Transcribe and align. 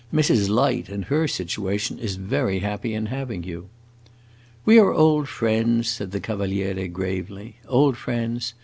Mrs. 0.11 0.49
Light, 0.49 0.89
in 0.89 1.03
her 1.03 1.27
situation, 1.27 1.99
is 1.99 2.15
very 2.15 2.57
happy 2.57 2.95
in 2.95 3.05
having 3.05 3.43
you." 3.43 3.69
"We 4.65 4.79
are 4.79 4.91
old 4.91 5.29
friends," 5.29 5.89
said 5.89 6.09
the 6.09 6.19
Cavaliere, 6.19 6.87
gravely. 6.87 7.57
"Old 7.67 7.97
friends. 7.97 8.55